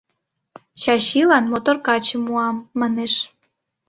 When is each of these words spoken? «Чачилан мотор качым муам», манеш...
«Чачилан 0.81 1.45
мотор 1.51 1.77
качым 1.87 2.21
муам», 2.25 2.57
манеш... 2.79 3.13